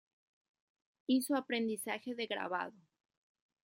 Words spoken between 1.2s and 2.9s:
aprendizaje de grabado.